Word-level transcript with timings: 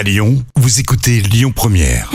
À 0.00 0.02
Lyon, 0.02 0.42
vous 0.56 0.80
écoutez 0.80 1.20
Lyon 1.20 1.52
Première. 1.54 2.10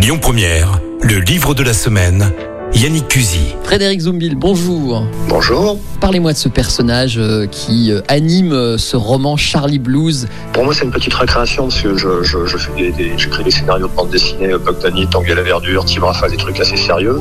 Lyon 0.00 0.18
Première, 0.18 0.80
le 1.00 1.18
livre 1.20 1.54
de 1.54 1.62
la 1.62 1.72
semaine. 1.72 2.32
Yannick 2.74 3.06
Cusy. 3.06 3.54
Frédéric 3.62 4.00
Zumbil, 4.00 4.34
bonjour. 4.34 5.06
Bonjour. 5.28 5.78
Parlez-moi 6.08 6.32
de 6.32 6.38
ce 6.38 6.48
personnage 6.48 7.18
euh, 7.18 7.46
qui 7.46 7.92
euh, 7.92 8.00
anime 8.08 8.54
euh, 8.54 8.78
ce 8.78 8.96
roman 8.96 9.36
Charlie 9.36 9.78
Blues. 9.78 10.26
Pour 10.54 10.64
moi, 10.64 10.72
c'est 10.72 10.86
une 10.86 10.90
petite 10.90 11.12
récréation 11.12 11.64
parce 11.64 11.82
que 11.82 11.98
je, 11.98 12.22
je, 12.22 12.46
je 12.46 12.56
fais 12.56 12.72
des, 12.74 12.92
des- 12.92 13.50
scénarios 13.50 13.88
de 13.88 13.92
bande 13.92 14.08
dessinée, 14.08 14.56
Bogdani, 14.56 15.06
Tanguy 15.06 15.32
à 15.32 15.34
la 15.34 15.42
verdure, 15.42 15.84
Tim 15.84 16.06
Rafa, 16.06 16.30
des 16.30 16.38
trucs 16.38 16.58
assez 16.60 16.78
sérieux. 16.78 17.20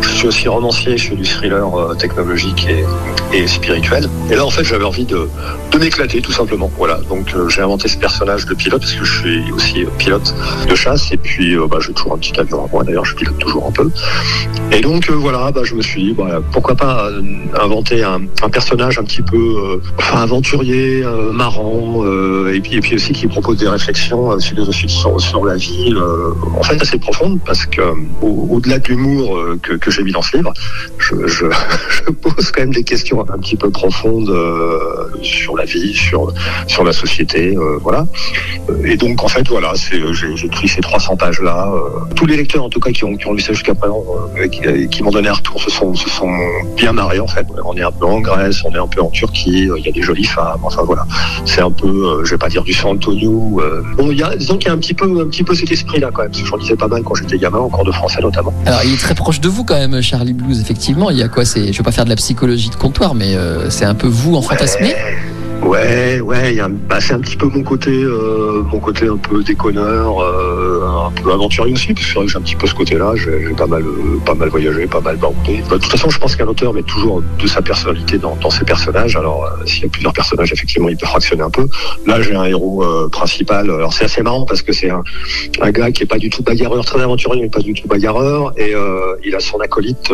Je 0.00 0.08
suis 0.10 0.28
aussi 0.28 0.46
romancier, 0.46 0.96
je 0.96 1.08
fais 1.08 1.16
du 1.16 1.24
thriller 1.24 1.66
technologique 1.98 2.68
et, 3.32 3.46
spirituel. 3.48 4.08
Et 4.30 4.36
là, 4.36 4.46
en 4.46 4.50
fait, 4.50 4.62
j'avais 4.62 4.84
envie 4.84 5.06
de, 5.06 5.28
m'éclater, 5.76 6.20
tout 6.20 6.30
simplement. 6.30 6.70
Voilà. 6.78 7.00
Donc, 7.08 7.34
j'ai 7.48 7.62
inventé 7.62 7.88
ce 7.88 7.98
personnage 7.98 8.46
de 8.46 8.54
pilote 8.54 8.80
parce 8.80 8.92
que 8.92 9.04
je 9.04 9.20
suis 9.20 9.52
aussi 9.52 9.84
pilote 9.98 10.32
de 10.68 10.74
chasse 10.76 11.10
et 11.10 11.16
puis, 11.16 11.56
bah, 11.68 11.78
j'ai 11.80 11.92
toujours 11.92 12.14
un 12.14 12.18
petit 12.18 12.38
avion 12.38 12.64
à 12.64 12.68
moi. 12.70 12.84
D'ailleurs, 12.84 13.04
je 13.04 13.16
pilote 13.16 13.38
toujours 13.38 13.66
un 13.66 13.72
peu. 13.72 13.90
Et 14.70 14.80
donc, 14.80 15.10
voilà, 15.10 15.50
bah, 15.50 15.62
je 15.64 15.74
me 15.74 15.82
suis 15.82 16.04
dit, 16.04 16.12
bah, 16.12 16.40
pourquoi 16.52 16.76
pas 16.76 17.08
inventer 17.60 18.03
un, 18.04 18.48
personnage 18.48 18.98
un 18.98 19.04
petit 19.04 19.22
peu 19.22 19.36
euh, 19.36 19.82
enfin, 19.98 20.22
aventurier, 20.22 21.02
euh, 21.04 21.32
marrant, 21.32 22.04
euh, 22.04 22.54
et, 22.54 22.60
puis, 22.60 22.76
et 22.76 22.80
puis 22.80 22.94
aussi 22.94 23.12
qui 23.12 23.26
propose 23.26 23.58
des 23.58 23.68
réflexions 23.68 24.38
sur, 24.40 25.20
sur 25.20 25.44
la 25.44 25.56
vie, 25.56 25.94
en 26.56 26.62
fait 26.62 26.80
assez 26.80 26.98
profondes, 26.98 27.40
parce 27.44 27.66
que 27.66 27.82
au- 28.22 28.48
au-delà 28.50 28.78
de 28.78 28.88
l'humour 28.88 29.38
que, 29.62 29.90
j'ai 29.90 30.02
mis 30.02 30.12
dans 30.12 30.22
ce 30.22 30.36
livre, 30.36 30.52
je, 30.98 31.46
pose 32.22 32.50
quand 32.52 32.62
même 32.62 32.72
des 32.72 32.84
questions 32.84 33.20
un 33.20 33.38
petit 33.38 33.56
peu 33.56 33.70
profondes 33.70 34.32
sur 35.22 35.56
la 35.56 35.64
vie, 35.64 35.94
sur, 35.94 36.32
sur 36.66 36.84
la 36.84 36.92
société, 36.92 37.56
voilà. 37.82 38.06
Et 38.84 38.96
donc, 38.96 39.22
en 39.22 39.28
fait, 39.28 39.46
voilà, 39.48 39.72
j'ai, 39.74 40.46
écrit 40.46 40.68
ces 40.68 40.80
300 40.80 41.16
pages-là. 41.16 41.72
euh, 41.72 42.14
tous 42.14 42.26
les 42.26 42.36
lecteurs, 42.36 42.64
en 42.64 42.68
tout 42.68 42.80
cas, 42.80 42.90
qui 42.90 43.04
ont, 43.04 43.16
qui 43.16 43.28
lu 43.28 43.40
ça 43.40 43.52
jusqu'à 43.52 43.74
présent, 43.74 44.04
qui, 44.90 45.02
m'ont 45.02 45.10
donné 45.10 45.28
un 45.28 45.34
retour, 45.34 45.60
se 45.60 45.70
sont, 45.70 45.94
se 45.94 46.08
sont 46.08 46.30
bien 46.76 46.92
marrés, 46.92 47.20
en 47.20 47.26
fait. 47.26 47.46
On 47.64 47.76
un 47.84 47.92
peu 47.92 48.06
en 48.06 48.20
Grèce, 48.20 48.62
on 48.64 48.74
est 48.74 48.78
un 48.78 48.86
peu 48.86 49.00
en 49.00 49.10
Turquie, 49.10 49.68
euh, 49.70 49.78
il 49.78 49.84
y 49.84 49.88
a 49.88 49.92
des 49.92 50.02
jolies 50.02 50.24
femmes, 50.24 50.60
enfin 50.62 50.82
voilà. 50.84 51.06
C'est 51.44 51.60
un 51.60 51.70
peu, 51.70 51.88
euh, 51.88 52.24
je 52.24 52.30
vais 52.30 52.38
pas 52.38 52.48
dire 52.48 52.62
du 52.62 52.72
San 52.72 52.92
Antonio. 52.92 53.60
euh. 53.60 53.82
Bon, 53.96 54.10
il 54.10 54.18
y 54.18 54.22
a, 54.22 54.34
disons 54.36 54.56
qu'il 54.56 54.68
y 54.68 54.70
a 54.70 54.74
un 54.74 54.78
petit 54.78 54.94
peu, 54.94 55.04
un 55.20 55.28
petit 55.28 55.44
peu 55.44 55.54
cet 55.54 55.70
esprit-là, 55.70 56.10
quand 56.12 56.22
même, 56.22 56.30
parce 56.30 56.42
que 56.42 56.48
j'en 56.48 56.56
lisais 56.56 56.76
pas 56.76 56.88
mal 56.88 57.02
quand 57.02 57.14
j'étais 57.14 57.38
gamin, 57.38 57.58
en 57.58 57.68
cours 57.68 57.84
de 57.84 57.92
français 57.92 58.20
notamment. 58.20 58.52
Alors, 58.66 58.80
il 58.84 58.94
est 58.94 59.00
très 59.00 59.14
proche 59.14 59.40
de 59.40 59.48
vous 59.48 59.64
quand 59.64 59.78
même, 59.78 60.00
Charlie 60.02 60.32
Blues, 60.32 60.60
effectivement. 60.60 61.10
Il 61.10 61.18
y 61.18 61.22
a 61.22 61.28
quoi 61.28 61.44
C'est, 61.44 61.72
je 61.72 61.78
veux 61.78 61.84
pas 61.84 61.92
faire 61.92 62.04
de 62.04 62.10
la 62.10 62.16
psychologie 62.16 62.70
de 62.70 62.76
comptoir, 62.76 63.14
mais 63.14 63.34
euh, 63.34 63.70
c'est 63.70 63.84
un 63.84 63.94
peu 63.94 64.06
vous 64.06 64.34
en 64.36 64.42
fantasmé. 64.42 64.88
Ouais, 64.88 65.18
ouais, 65.64 66.60
a, 66.60 66.68
bah, 66.68 67.00
c'est 67.00 67.14
un 67.14 67.20
petit 67.20 67.36
peu 67.36 67.46
mon 67.46 67.62
côté, 67.62 67.90
euh, 67.90 68.62
mon 68.72 68.78
côté 68.80 69.06
un 69.06 69.16
peu 69.16 69.42
déconneur, 69.42 70.20
euh, 70.20 71.06
un 71.06 71.10
peu 71.10 71.32
aventurier 71.32 71.74
aussi, 71.74 71.94
parce 71.94 72.00
que 72.00 72.06
c'est 72.06 72.14
vrai 72.14 72.26
que 72.26 72.32
j'ai 72.32 72.38
un 72.38 72.42
petit 72.42 72.56
peu 72.56 72.66
ce 72.66 72.74
côté-là. 72.74 73.12
J'ai, 73.16 73.54
pas 73.54 73.66
mal, 73.66 73.82
euh, 73.82 74.18
pas 74.24 74.34
mal 74.34 74.48
voyagé, 74.48 74.86
pas 74.86 75.00
mal 75.00 75.16
baroudé. 75.16 75.62
Bah, 75.68 75.76
de 75.76 75.82
toute 75.82 75.90
façon, 75.90 76.10
je 76.10 76.18
pense 76.18 76.36
qu'un 76.36 76.46
auteur 76.46 76.72
met 76.72 76.82
toujours 76.82 77.22
de 77.22 77.46
sa 77.46 77.62
personnalité 77.62 78.18
dans, 78.18 78.36
dans 78.36 78.50
ses 78.50 78.64
personnages. 78.64 79.16
Alors, 79.16 79.44
euh, 79.44 79.66
s'il 79.66 79.82
y 79.82 79.86
a 79.86 79.88
plusieurs 79.88 80.12
personnages, 80.12 80.52
effectivement, 80.52 80.88
il 80.88 80.96
peut 80.96 81.06
fractionner 81.06 81.42
un 81.42 81.50
peu. 81.50 81.66
Là, 82.06 82.20
j'ai 82.20 82.34
un 82.34 82.44
héros 82.44 82.82
euh, 82.82 83.08
principal. 83.08 83.70
Alors, 83.70 83.92
c'est 83.92 84.04
assez 84.04 84.22
marrant 84.22 84.46
parce 84.46 84.62
que 84.62 84.72
c'est 84.72 84.90
un, 84.90 85.02
un 85.60 85.70
gars 85.70 85.90
qui 85.90 86.02
est 86.02 86.06
pas 86.06 86.18
du 86.18 86.30
tout 86.30 86.42
bagarreur, 86.42 86.84
très 86.84 87.00
aventurier, 87.00 87.42
mais 87.42 87.48
pas 87.48 87.60
du 87.60 87.74
tout 87.74 87.88
bagarreur, 87.88 88.52
et 88.56 88.74
il 89.24 89.34
a 89.34 89.40
son 89.40 89.58
acolyte, 89.58 90.12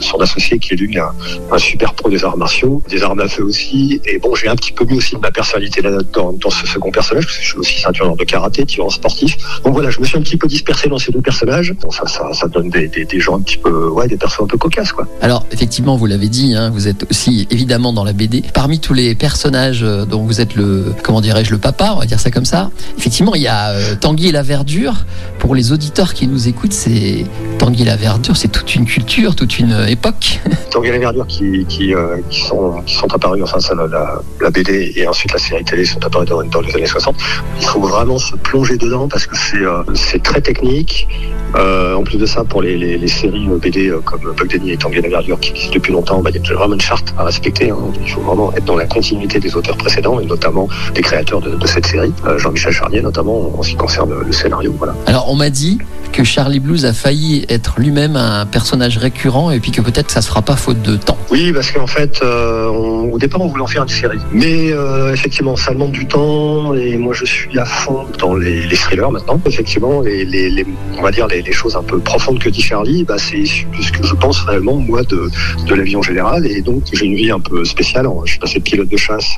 son 0.00 0.18
associé, 0.18 0.58
qui 0.58 0.74
est 0.74 0.76
lui 0.76 0.98
un, 0.98 1.12
un 1.50 1.58
super 1.58 1.94
pro 1.94 2.08
des 2.08 2.24
arts 2.24 2.36
martiaux, 2.36 2.82
des 2.88 3.02
armes 3.02 3.20
à 3.20 3.28
feu 3.28 3.44
aussi. 3.44 4.00
Et 4.06 4.18
bon, 4.18 4.34
j'ai 4.34 4.48
un 4.48 4.56
petit 4.56 4.72
peu 4.72 4.84
mis 4.90 4.98
aussi 4.98 5.14
de 5.14 5.20
ma 5.20 5.30
personnalité 5.30 5.80
là 5.82 5.90
dans, 6.12 6.32
dans 6.32 6.50
ce 6.50 6.66
second 6.66 6.90
personnage, 6.90 7.24
parce 7.26 7.36
que 7.38 7.42
je 7.42 7.48
suis 7.48 7.58
aussi 7.58 7.80
ceinture 7.80 8.16
de 8.16 8.24
karaté, 8.24 8.64
tirant 8.66 8.90
sportif. 8.90 9.36
Donc 9.64 9.74
voilà, 9.74 9.90
je 9.90 10.00
me 10.00 10.04
suis 10.04 10.18
un 10.18 10.22
petit 10.22 10.36
peu 10.36 10.46
dispersé 10.46 10.88
dans 10.88 10.98
ces 10.98 11.12
deux 11.12 11.20
personnages. 11.20 11.74
Bon, 11.80 11.90
ça, 11.90 12.06
ça, 12.06 12.32
ça 12.32 12.48
donne 12.48 12.70
des, 12.70 12.88
des, 12.88 13.04
des 13.04 13.20
gens 13.20 13.36
un 13.36 13.40
petit 13.40 13.58
peu, 13.58 13.88
ouais, 13.88 14.08
des 14.08 14.16
personnes 14.16 14.44
un 14.44 14.48
peu 14.48 14.58
cocasses, 14.58 14.92
quoi. 14.92 15.06
Alors, 15.20 15.46
effectivement, 15.52 15.96
vous 15.96 16.06
l'avez 16.06 16.28
dit, 16.28 16.54
hein, 16.54 16.70
vous 16.70 16.88
êtes 16.88 17.06
aussi 17.10 17.46
évidemment 17.50 17.92
dans 17.92 18.04
la 18.04 18.12
BD. 18.12 18.42
Parmi 18.54 18.80
tous 18.80 18.94
les 18.94 19.14
personnages 19.14 19.82
euh, 19.82 20.04
dont 20.04 20.24
vous 20.24 20.40
êtes 20.40 20.54
le, 20.56 20.92
comment 21.02 21.20
dirais-je, 21.20 21.50
le 21.50 21.58
papa, 21.58 21.92
on 21.94 22.00
va 22.00 22.06
dire 22.06 22.20
ça 22.20 22.30
comme 22.30 22.44
ça. 22.44 22.70
Effectivement, 22.98 23.34
il 23.34 23.42
y 23.42 23.48
a 23.48 23.70
euh, 23.70 23.94
Tanguy 23.96 24.28
et 24.28 24.32
la 24.32 24.42
verdure. 24.42 24.94
Pour 25.38 25.54
les 25.54 25.72
auditeurs 25.72 26.14
qui 26.14 26.26
nous 26.26 26.48
écoutent, 26.48 26.72
c'est 26.72 27.24
Tanguy 27.58 27.82
et 27.82 27.86
la 27.86 27.96
verdure, 27.96 28.36
c'est 28.36 28.48
toute 28.48 28.74
une 28.74 28.84
culture, 28.84 29.34
toute 29.36 29.58
une 29.58 29.72
euh, 29.72 29.86
époque. 29.86 30.40
Tanguy 30.70 30.88
et 30.88 30.92
la 30.92 30.98
verdure 30.98 31.26
qui, 31.26 31.64
qui, 31.66 31.94
euh, 31.94 32.16
qui, 32.28 32.40
sont, 32.42 32.82
qui 32.86 32.94
sont 32.94 33.12
apparus, 33.12 33.42
enfin, 33.42 33.60
ça, 33.60 33.74
la, 33.74 33.86
la, 33.86 34.22
la 34.40 34.50
Et 34.70 35.06
ensuite 35.06 35.32
la 35.32 35.38
série 35.38 35.64
télé 35.64 35.84
sont 35.84 36.04
apparus 36.04 36.28
dans, 36.28 36.60
les 36.60 36.74
années 36.74 36.86
60. 36.86 37.16
Il 37.60 37.66
faut 37.66 37.80
vraiment 37.80 38.18
se 38.18 38.36
plonger 38.36 38.76
dedans 38.76 39.08
parce 39.08 39.26
que 39.26 39.36
c'est 39.36 39.62
euh, 39.62 39.82
très 40.22 40.40
technique. 40.40 41.08
Euh, 41.56 41.94
en 41.94 42.04
plus 42.04 42.18
de 42.18 42.26
ça, 42.26 42.44
pour 42.44 42.62
les, 42.62 43.08
séries 43.08 43.48
euh, 43.48 43.58
BD 43.58 43.92
comme 44.04 44.32
Bugdani 44.36 44.72
et 44.72 44.76
Tanguy 44.76 44.98
et 44.98 45.02
la 45.02 45.08
verdure 45.08 45.40
qui 45.40 45.50
existent 45.50 45.74
depuis 45.74 45.92
longtemps, 45.92 46.20
bah, 46.20 46.30
il 46.32 46.40
y 46.40 46.50
a 46.50 46.54
vraiment 46.54 46.74
une 46.74 46.80
charte 46.80 47.12
à 47.18 47.24
respecter. 47.24 47.70
Hein. 47.70 47.78
Il 48.00 48.10
faut 48.10 48.20
vraiment 48.20 48.52
être 48.52 48.64
dans 48.64 48.76
la 48.76 48.86
continuité 48.86 49.40
des 49.40 49.56
auteurs 49.56 49.76
précédents 49.76 50.20
et 50.20 50.26
notamment 50.26 50.68
des 50.94 51.02
créateurs 51.02 51.40
de, 51.40 51.66
cette 51.66 51.86
série, 51.86 52.12
Jean-Michel 52.36 52.72
Charnier 52.72 53.00
notamment 53.00 53.52
en 53.58 53.62
ce 53.62 53.70
qui 53.70 53.76
concerne 53.76 54.14
le 54.24 54.32
scénario. 54.32 54.72
Voilà. 54.78 54.94
Alors, 55.06 55.28
on 55.28 55.34
m'a 55.34 55.50
dit 55.50 55.78
que 56.12 56.24
Charlie 56.24 56.60
Blues 56.60 56.84
a 56.84 56.92
failli 56.92 57.44
être 57.48 57.74
lui-même 57.78 58.16
un 58.16 58.46
personnage 58.46 58.98
récurrent 58.98 59.50
et 59.50 59.60
puis 59.60 59.70
que 59.70 59.80
peut-être 59.80 60.10
ça 60.10 60.22
se 60.22 60.28
fera 60.28 60.42
pas 60.42 60.56
faute 60.56 60.82
de 60.82 60.96
temps. 60.96 61.18
Oui, 61.30 61.52
parce 61.52 61.70
qu'en 61.70 61.86
fait, 61.86 62.20
euh, 62.22 62.66
au 62.66 63.18
départ, 63.18 63.40
on 63.40 63.46
voulait 63.46 63.62
en 63.62 63.66
faire 63.66 63.82
une 63.82 63.88
série. 63.88 64.18
Mais 64.32 64.72
euh, 64.72 65.12
effectivement, 65.12 65.56
ça 65.56 65.72
demande 65.72 65.92
du 65.92 66.06
temps 66.06 66.74
et 66.74 66.96
moi, 66.96 67.14
je 67.14 67.24
suis 67.24 67.58
à 67.58 67.64
fond 67.64 68.06
dans 68.18 68.34
les, 68.34 68.68
thrillers 68.74 69.10
maintenant. 69.10 69.40
Effectivement, 69.46 70.02
les, 70.02 70.66
on 70.98 71.02
va 71.02 71.10
dire 71.10 71.26
les, 71.26 71.52
choses 71.52 71.76
un 71.76 71.82
peu 71.82 71.98
profondes 71.98 72.38
que 72.38 72.48
dit 72.48 72.62
Charlie, 72.62 73.04
bah, 73.04 73.16
c'est 73.18 73.44
ce 73.44 73.92
que 73.92 74.06
je 74.06 74.14
pense 74.14 74.40
réellement, 74.40 74.76
moi, 74.76 75.02
de, 75.02 75.30
de 75.66 75.74
la 75.74 75.82
vie 75.82 75.96
en 75.96 76.02
général. 76.02 76.46
Et 76.46 76.62
donc, 76.62 76.84
j'ai 76.92 77.06
une 77.06 77.16
vie 77.16 77.30
un 77.30 77.40
peu 77.40 77.64
spéciale. 77.64 78.06
Je 78.24 78.30
suis 78.30 78.40
passé 78.40 78.58
de 78.58 78.64
pilote 78.64 78.88
de 78.88 78.96
chasse 78.96 79.36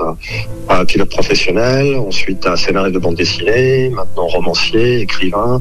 à, 0.69 0.85
pilote 0.85 1.11
professionnel, 1.11 1.97
ensuite 1.97 2.47
à 2.47 2.57
scénariste 2.57 2.95
de 2.95 2.99
bande 2.99 3.17
dessinée, 3.17 3.91
maintenant 3.91 4.27
romancier, 4.27 5.01
écrivain. 5.01 5.61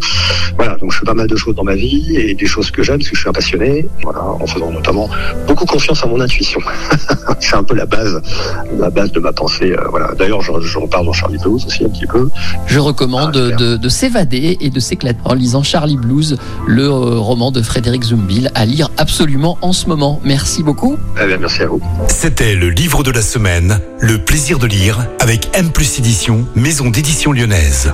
Voilà, 0.58 0.78
fais 1.02 1.06
pas 1.06 1.14
mal 1.14 1.28
de 1.28 1.36
choses 1.36 1.56
dans 1.56 1.64
ma 1.64 1.76
vie 1.76 2.16
et 2.16 2.34
des 2.36 2.46
choses 2.46 2.72
que 2.72 2.84
j'aime 2.84 2.98
parce 2.98 3.10
que 3.10 3.16
je 3.16 3.22
suis 3.22 3.30
un 3.30 3.34
passionné. 3.34 3.88
Voilà, 4.04 4.24
en 4.24 4.46
faisant 4.48 4.72
notamment 4.72 5.10
beaucoup 5.48 5.66
confiance 5.66 6.04
à 6.04 6.08
mon 6.08 6.20
intuition. 6.22 6.60
c'est 7.40 7.56
un 7.56 7.64
peu 7.64 7.76
la 7.76 7.86
base, 7.86 8.22
la 8.78 8.90
base 8.90 9.12
de 9.12 9.20
ma 9.20 9.34
pensée. 9.34 9.72
euh, 9.72 9.88
voilà. 9.90 10.14
D'ailleurs, 10.18 10.42
j'en 10.42 10.88
parle 10.88 11.06
dans 11.06 11.14
Charlie 11.14 11.38
Blues 11.40 11.66
aussi 11.66 11.84
un 11.84 11.90
petit 11.90 12.06
peu. 12.08 12.30
Je 12.68 12.80
recommande 12.80 13.36
Ah, 13.36 13.56
de, 13.56 13.78
de 13.78 13.90
s'évader 13.90 14.58
et 14.62 14.70
de 14.70 14.80
s'éclater 14.80 15.20
en 15.26 15.34
lisant 15.34 15.64
Charlie 15.64 15.98
Blues, 15.98 16.38
le 16.68 16.84
euh, 16.86 16.90
roman 17.20 17.52
de 17.52 17.62
Frédéric 17.62 18.04
Zumbil, 18.04 18.52
à 18.56 18.66
lire 18.66 18.90
absolument 18.98 19.58
en 19.62 19.74
ce 19.74 19.88
moment. 19.88 20.20
Merci 20.24 20.64
beaucoup. 20.64 20.98
Eh 21.22 21.26
bien, 21.28 21.38
merci 21.38 21.64
à 21.64 21.68
vous. 21.68 21.82
C'était 22.08 22.56
le 22.56 22.70
livre 22.70 23.04
de 23.04 23.12
la 23.12 23.22
semaine, 23.22 23.80
Le 24.00 24.18
plaisir 24.18 24.60
de 24.60 24.68
lire, 24.68 25.06
avec 25.20 25.50
M 25.54 25.72
Plus 25.72 26.00
Édition, 26.00 26.46
maison 26.56 26.90
d'édition 26.90 27.32
lyonnaise. 27.32 27.94